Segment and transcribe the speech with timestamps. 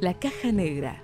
[0.00, 1.02] La caja negra.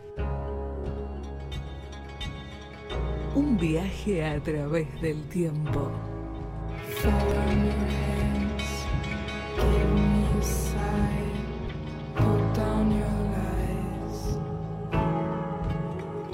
[3.34, 5.90] Un viaje a través del tiempo.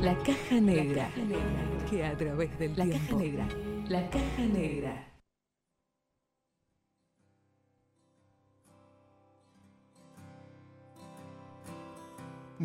[0.01, 1.11] La caja negra.
[1.91, 3.17] Que a través del La tiempo.
[3.17, 3.49] caja negra.
[3.89, 5.12] La caja negra.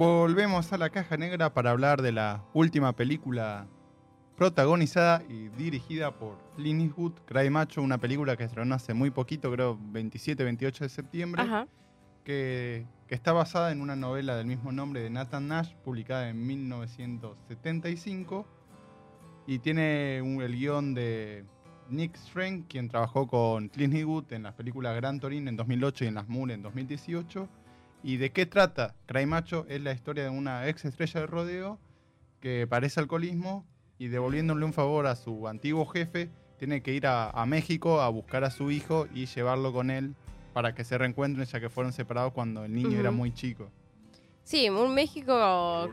[0.02, 3.66] Volvemos a la caja negra para hablar de la última película
[4.36, 9.52] protagonizada y dirigida por Clint Eastwood, Cry Macho, una película que estrenó hace muy poquito,
[9.52, 11.68] creo 27-28 de septiembre, Ajá.
[12.24, 16.46] que, que está basada en una novela del mismo nombre de Nathan Nash, publicada en
[16.46, 18.46] 1975,
[19.48, 21.44] y tiene un- el guion de
[21.90, 26.08] Nick Strang, quien trabajó con Clint Eastwood en las películas Gran Torino en 2008 y
[26.10, 27.50] en Las Moore en 2018.
[28.04, 28.96] ¿Y de qué trata?
[29.06, 31.80] Cry Macho es la historia de una ex estrella de rodeo
[32.40, 33.66] que padece alcoholismo
[33.98, 38.10] y devolviéndole un favor a su antiguo jefe, tiene que ir a, a México a
[38.10, 40.16] buscar a su hijo y llevarlo con él
[40.54, 43.70] para que se reencuentren ya que fueron separados cuando el niño era muy chico.
[44.44, 45.34] Sí, un México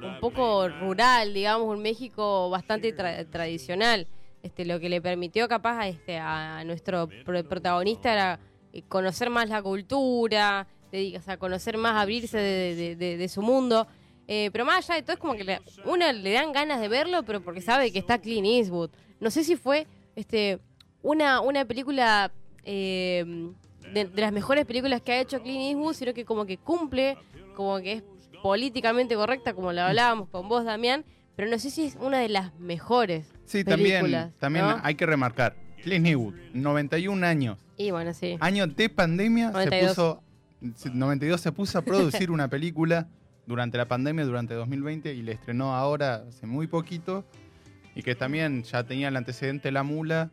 [0.00, 4.06] un poco rural, digamos, un México bastante tra- tradicional.
[4.42, 8.38] Este, lo que le permitió capaz a, este, a nuestro pro- protagonista era
[8.72, 13.28] eh, conocer más la cultura, de- o sea, conocer más, abrirse de, de- de- de
[13.28, 13.86] su mundo.
[14.26, 16.88] Eh, pero más allá de todo, es como que le, una le dan ganas de
[16.88, 18.90] verlo, pero porque sabe que está Clint Eastwood.
[19.20, 19.86] No sé si fue
[20.16, 20.60] este,
[21.02, 23.24] una, una película eh,
[23.92, 27.18] de, de las mejores películas que ha hecho Clint Eastwood, sino que como que cumple,
[27.54, 28.02] como que es
[28.42, 31.04] políticamente correcta, como lo hablábamos con vos, Damián,
[31.36, 34.80] pero no sé si es una de las mejores Sí, también, también ¿no?
[34.82, 38.36] hay que remarcar, Clint Eastwood, 91 años, Y bueno, sí.
[38.40, 39.80] año de pandemia, 92.
[39.80, 40.22] se puso,
[40.92, 43.08] 92 se puso a producir una película
[43.46, 47.24] durante la pandemia, durante 2020, y le estrenó ahora hace muy poquito,
[47.94, 50.30] y que también ya tenía el antecedente La Mula.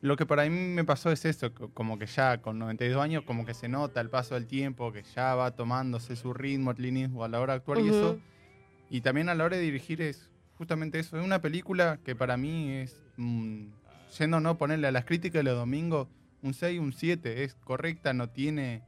[0.00, 3.24] Lo que para mí me pasó es eso, co- como que ya con 92 años,
[3.24, 6.98] como que se nota el paso del tiempo, que ya va tomándose su ritmo, Clint
[6.98, 8.18] Eastwood a la hora de actuar y eso.
[8.90, 11.18] Y también a la hora de dirigir es justamente eso.
[11.18, 13.66] Es una película que para mí es, mm,
[14.18, 16.08] yendo no ponerle a las críticas de los domingos,
[16.42, 17.42] un 6, un 7.
[17.44, 18.82] Es correcta, no tiene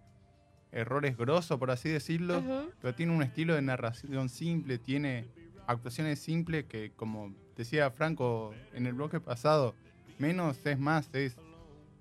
[0.72, 2.42] errores grosos, por así decirlo,
[2.80, 5.26] pero tiene un estilo de narración simple, tiene
[5.66, 9.74] actuaciones simples que, como decía Franco en el bloque pasado,
[10.18, 11.36] menos es más, es,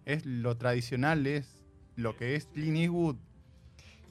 [0.05, 1.63] es lo tradicional, es
[1.95, 3.15] lo que es Clint Eastwood.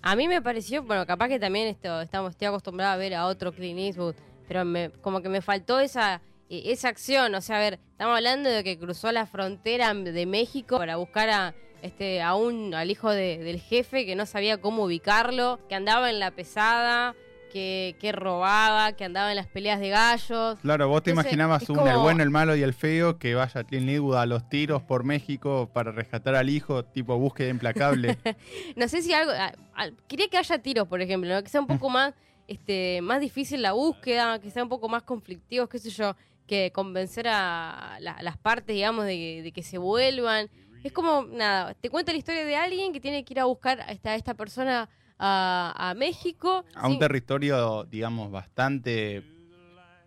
[0.02, 3.26] A mí me pareció, bueno, capaz que también esto, estamos, estoy acostumbrada a ver a
[3.26, 4.14] otro Clint Eastwood,
[4.46, 7.34] pero me, como que me faltó esa, eh, esa acción.
[7.34, 11.30] O sea, a ver, estamos hablando de que cruzó la frontera de México para buscar
[11.30, 11.54] a,
[11.86, 16.10] este, a un, al hijo de- del jefe que no sabía cómo ubicarlo, que andaba
[16.10, 17.14] en la pesada,
[17.52, 20.58] que, que robaba, que andaba en las peleas de gallos.
[20.60, 23.34] Claro, vos te Entonces, imaginabas un el como- bueno, el malo y el feo que
[23.34, 28.18] vaya Clint Eastwood a los tiros por México para rescatar al hijo, tipo búsqueda implacable.
[28.76, 29.32] No sé si algo.
[29.32, 31.42] a- a- quería que haya tiros, por ejemplo, ¿no?
[31.42, 32.12] que sea un poco más,
[32.48, 36.14] este, más difícil la búsqueda, que sea un poco más conflictivos, qué sé yo,
[36.46, 40.48] que convencer a la- las partes, digamos, de, de que se vuelvan.
[40.82, 43.80] Es como, nada, te cuenta la historia de alguien que tiene que ir a buscar
[43.80, 44.88] a esta, a esta persona
[45.18, 46.64] a, a México.
[46.74, 49.24] a un sin- territorio, digamos, bastante,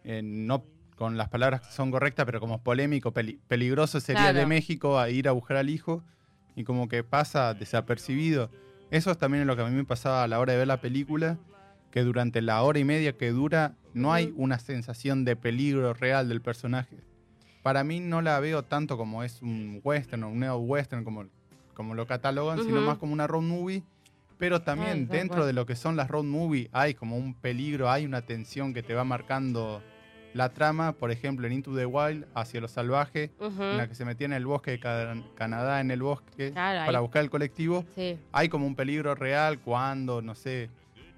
[0.04, 0.66] eh, no
[0.96, 4.40] con las palabras que son correctas, pero como polémico, peli- peligroso sería Claro.
[4.40, 6.04] de México a ir a buscar al hijo
[6.56, 8.50] y como que pasa desapercibido.
[8.92, 10.82] Eso también es lo que a mí me pasaba a la hora de ver la
[10.82, 11.38] película,
[11.92, 16.28] que durante la hora y media que dura no hay una sensación de peligro real
[16.30, 16.98] del personaje.
[17.64, 21.26] Para mí no la veo tanto como es un western o un neo-western como,
[21.74, 22.86] como lo catalogan, sino Ujú.
[22.86, 23.84] más como una road movie.
[24.38, 27.90] Pero también Ay, dentro de lo que son las road movie hay como un peligro,
[27.90, 29.84] hay una tensión que te va marcando
[30.34, 30.94] la trama.
[30.94, 33.62] Por ejemplo, en Into the Wild, hacia lo salvaje, Ujú.
[33.64, 36.86] en la que se metía en el bosque de Ca- Canadá, en el bosque, Claro,
[36.86, 38.18] para buscar el colectivo Sí.
[38.32, 40.70] hay como un peligro real cuando, no sé,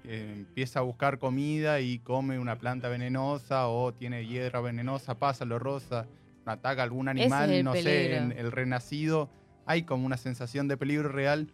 [0.04, 5.44] eh, empieza a buscar comida y come una planta venenosa o tiene hiedra venenosa, pasa,
[5.44, 6.06] lo rosa,
[6.46, 9.30] ataca a algún animal, no sé, en el renacido.
[9.66, 11.52] Hay como una sensación de peligro real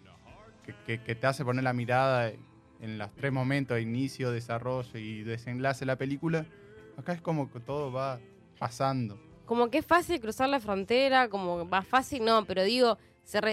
[0.65, 2.31] que, que- que te hace poner la mirada
[2.81, 6.47] en los tres momentos, inicio, desarrollo y desenlace de la película.
[6.97, 8.19] Acá es como que todo va
[8.59, 9.19] pasando.
[9.45, 12.99] como que es fácil cruzar la frontera, como más fácil, no, pero digo,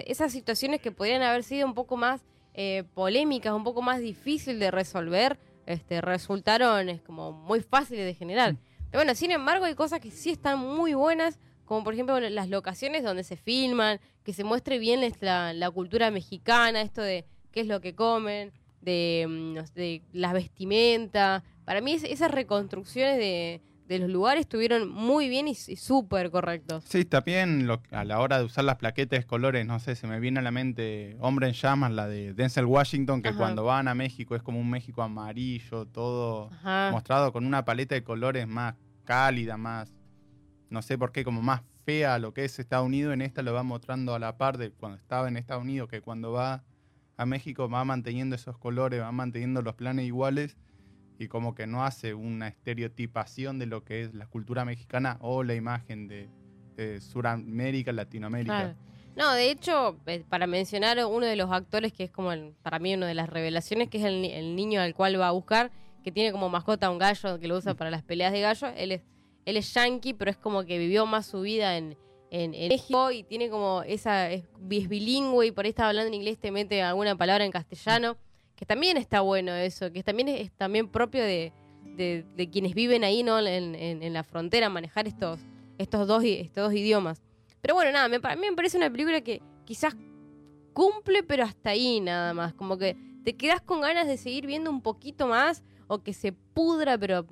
[0.05, 2.21] esas situaciones que podrían haber sido un poco más
[2.53, 8.13] eh, polémicas, un poco más difícil de resolver, este, resultaron es como muy fáciles de
[8.13, 8.55] generar.
[8.55, 12.49] Pero bueno, sin embargo, hay cosas que sí están muy buenas, como por ejemplo las
[12.49, 17.61] locaciones donde se filman, que se muestre bien la, la cultura mexicana, esto de qué
[17.61, 18.51] es lo que comen,
[18.81, 21.43] de, mm, de las vestimentas.
[21.65, 26.31] Para mí es- esas reconstrucciones de, de los lugares estuvieron muy bien y, y súper
[26.31, 26.83] correctos.
[26.87, 30.05] Sí, también lo- a la hora de usar las plaquetas de colores, no sé, se
[30.07, 33.37] me viene a la mente Hombre en Llamas, la de Denzel Washington, que Ajá.
[33.37, 36.89] cuando van a México es como un México amarillo, todo Ajá.
[36.91, 38.75] mostrado con una paleta de colores más
[39.05, 39.93] cálida, más,
[40.69, 43.13] no sé por qué, como más fea lo que es Estados Unidos.
[43.13, 46.01] En esta lo va mostrando a la par de cuando estaba en Estados Unidos, que
[46.01, 46.63] cuando va
[47.17, 50.57] a México va manteniendo esos colores, va manteniendo los planes iguales
[51.17, 55.43] y como que no hace una estereotipación de lo que es la cultura mexicana o
[55.43, 56.29] la imagen de,
[56.99, 58.75] Sudamérica, Latinoamérica.
[59.15, 62.31] No, de hecho, eh, para mencionar uno de los actores que es como
[62.63, 65.31] para mí una de las revelaciones, que es el, el niño al cual va a
[65.31, 65.71] buscar,
[66.05, 68.67] que tiene como mascota un gallo que lo usa para las peleas de gallo.
[68.77, 69.01] Él es,
[69.45, 71.97] él es yankee, pero es como que vivió más su vida en,
[72.29, 76.07] en, en México y tiene como esa, es, es bilingüe y por ahí está hablando
[76.09, 78.17] en inglés, te mete alguna palabra en castellano,
[78.55, 81.51] que también está bueno eso, que también es, es también propio de,
[81.83, 83.39] de, de quienes viven ahí, ¿no?
[83.39, 85.39] En, en- en la frontera, manejar estos,
[85.79, 87.23] estos, dos, estos dos idiomas.
[87.61, 89.95] Pero bueno, nada, me, para mí me parece una película que quizás
[90.73, 92.53] cumple, pero hasta ahí nada más.
[92.53, 96.31] Como que te quedas con ganas de seguir viendo un poquito más o que se
[96.31, 97.25] pudra, pero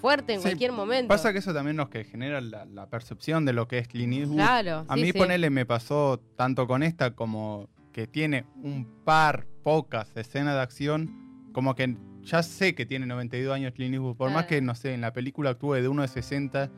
[0.00, 1.08] fuerte en Sí, cualquier momento.
[1.08, 4.12] Pasa que eso también nos que genera la, la percepción de lo que es Clint
[4.14, 4.36] Eastwood.
[4.36, 4.84] Claro.
[4.88, 5.18] A sí, mí sí.
[5.18, 11.50] ponele me pasó tanto con esta como que tiene un par, pocas escenas de acción,
[11.52, 14.48] como que ya sé que tiene 92 años Clint Eastwood, por más Claro.
[14.48, 16.70] que, no sé, en la película actúe de uno de 60,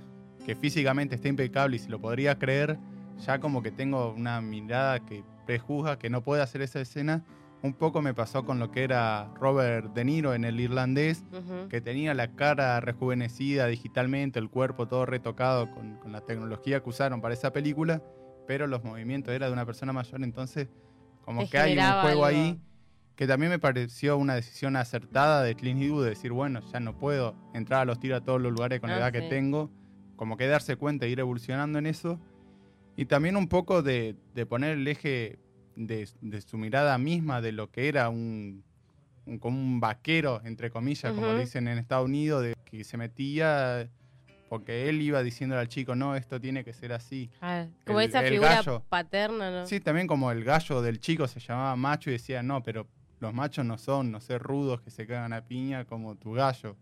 [0.47, 2.79] que físicamente está impecable y se lo podría creer,
[3.27, 7.23] ya como que tengo una mirada que prejuzga que no puede hacer esa escena.
[7.63, 11.25] Un poco me pasó con lo que era Robert De Niro en el irlandés,
[11.69, 16.89] que tenía la cara rejuvenecida digitalmente, el cuerpo todo retocado con, con la tecnología que
[16.89, 18.03] usaron para esa película,
[18.47, 20.69] pero los movimientos era de una persona mayor, entonces
[21.23, 22.25] como Te que hay un juego algo.
[22.25, 22.61] ahí
[23.15, 26.97] que también me pareció una decisión acertada de Clint Eastwood de decir, bueno, ya no
[26.97, 29.71] puedo entrar a los tiros a todos los lugares con la Ah, edad que tengo,
[30.17, 32.19] como que darse cuenta e ir evolucionando en eso,
[32.97, 35.39] y también un poco de, de poner el eje
[35.77, 38.65] de, de su mirada misma de lo que era un,
[39.27, 43.89] un- como un vaquero, entre comillas, como dicen en Estados Unidos, de que se metía
[44.49, 47.31] porque él iba diciéndole al chico, no, esto tiene que ser así.
[47.41, 48.83] Ah, como el- esa el figura gallo.
[48.89, 49.67] paterna, ¿no?
[49.67, 52.89] Sí, también como el gallo del chico se llamaba macho y decía, no, pero
[53.21, 56.77] los machos no son, no sé, rudos que se cagan a piña como tu gallo.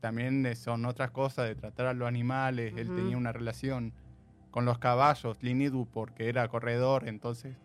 [0.00, 2.74] También son otras cosas de tratar a los animales.
[2.76, 3.92] Él tenía una relación
[4.50, 7.56] con los caballos, Eastwood, porque era corredor, entonces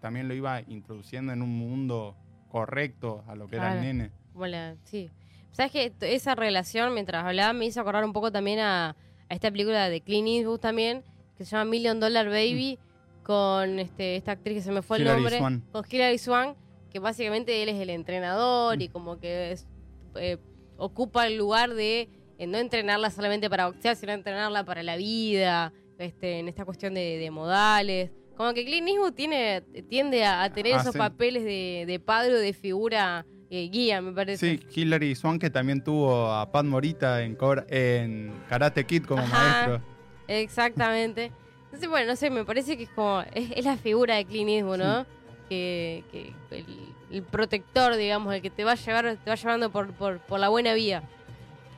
[0.00, 2.16] también lo iba introduciendo en un mundo
[2.48, 3.86] correcto a lo que era el Claro.
[3.86, 4.10] nene.
[4.50, 5.10] La- sí.
[5.52, 9.50] ¿Sabes que Esa relación, mientras hablaba, me hizo acordar un poco también a, a esta
[9.50, 11.02] película de Clint Eastwood también,
[11.36, 12.78] que se llama Million Dollar Baby,
[13.22, 15.06] con este, esta actriz que se me fue el Mm.
[15.08, 15.38] Nombre.
[15.38, 15.64] Swank.
[15.70, 16.56] Con Hilary Swank,
[16.90, 19.68] que básicamente él es el entrenador y como que es-
[20.16, 20.38] eh,
[20.76, 22.08] ocupa el lugar de
[22.38, 26.94] eh, no entrenarla solamente para boxear, sino entrenarla para la vida, este, en esta cuestión
[26.94, 28.10] de, de modales.
[28.40, 29.60] Como que Clint Eastwood tiene,
[29.90, 30.98] tiende a, a tener Ah, esos sí.
[30.98, 34.56] papeles de, de padre o de figura eh, guía, me parece.
[34.56, 39.24] Sí, Hilary Swank que también tuvo a Pat Morita en, Cobra- en Karate Kid como
[39.24, 39.38] Ajá.
[39.66, 39.82] maestro.
[40.26, 41.30] Exactamente.
[41.66, 43.20] Entonces, bueno, no sé, me parece que es como.
[43.34, 45.06] Es, es la figura de Clint Eastwood, ¿no?
[45.50, 46.64] Que, que el,
[47.10, 50.40] el protector, digamos, el que te va a llevar, te va llevando por, por, por
[50.40, 51.02] la buena vía.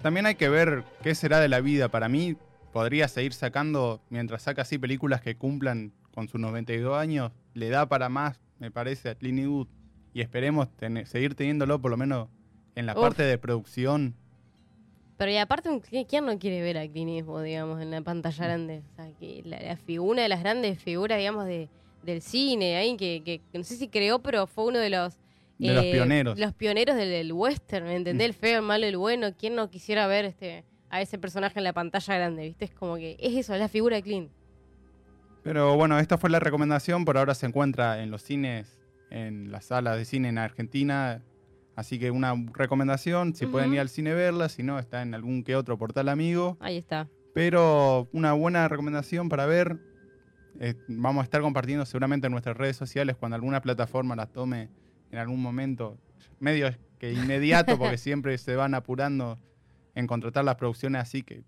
[0.00, 1.88] También hay que ver qué será de la vida.
[1.88, 2.36] Para mí,
[2.72, 7.86] podría seguir sacando, mientras saca así películas que cumplan con sus 92 años, le da
[7.88, 9.66] para más, me parece, a Clint Eastwood.
[10.14, 12.28] Y esperemos tener- seguir teniéndolo, por lo menos
[12.74, 13.00] en la Uf.
[13.00, 14.14] parte de producción.
[15.16, 15.70] Pero y aparte,
[16.08, 18.82] ¿quién no quiere ver a Clint Eastwood, digamos, en la pantalla grande?
[18.92, 21.68] O sea, que la, la figu- una de las grandes figuras, digamos, de,
[22.02, 25.18] del cine, ahí que, que- que no sé si creó, pero fue uno de los...
[25.58, 26.38] De los pioneros.
[26.38, 28.26] Los pioneros del, del western, ¿me entendés?
[28.26, 28.30] Mm.
[28.30, 29.28] El feo, el malo, el bueno.
[29.38, 32.64] ¿Quién no quisiera ver este a ese personaje en la pantalla grande, viste?
[32.64, 34.30] Es como que es eso, es la figura de Clint.
[35.42, 37.04] Pero bueno, esta fue la recomendación.
[37.04, 38.80] Por ahora se encuentra en los cines,
[39.10, 41.22] en las salas de cine en Argentina.
[41.74, 45.42] Así que una recomendación, si pueden ir al cine verla, si no, está en algún
[45.42, 46.58] que otro portal amigo.
[46.60, 47.08] Ahí está.
[47.34, 49.78] Pero una buena recomendación para ver.
[50.60, 54.68] eh, vamos a estar compartiendo seguramente en nuestras redes sociales cuando alguna plataforma las tome
[55.10, 55.98] en algún momento.
[56.40, 59.38] Medio que inmediato, porque siempre se van apurando
[59.94, 61.42] en contratar las producciones así que.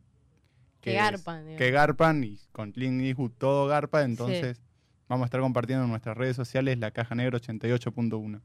[0.85, 1.57] Que garpan.
[1.57, 4.03] Que garpan y con Clint Eastwood todo garpa.
[4.03, 4.61] Entonces
[5.09, 8.43] vamos a estar compartiendo en nuestras redes sociales la caja negra 88.1.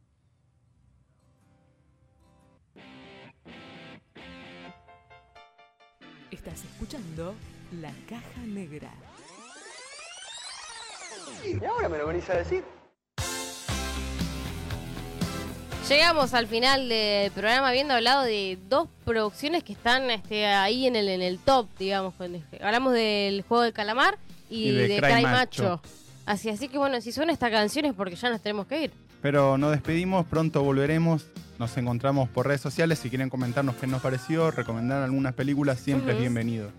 [6.32, 7.36] Estás escuchando
[7.82, 8.92] La Caja Negra.
[11.44, 12.64] Y ahora me lo venís a decir.
[15.90, 20.96] Llegamos al final del programa habiendo hablado de dos producciones que están este, ahí en
[20.96, 22.14] el, en el top, digamos.
[22.62, 24.20] Hablamos del juego del calamar
[24.52, 25.64] y, Y de de, Cry Cry, Macho.
[25.64, 25.82] Macho.
[26.28, 28.92] Así, así que bueno, si suena esta canción es porque ya nos tenemos que ir.
[29.24, 31.26] Pero nos despedimos, pronto volveremos.
[31.58, 33.00] Nos encontramos por redes sociales.
[33.00, 36.70] Si quieren comentarnos qué nos pareció, recomendar algunas películas, siempre es bienvenido.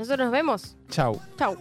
[0.00, 0.74] Nosotros nos vemos.
[0.90, 1.20] Chau.
[1.38, 1.56] Chau.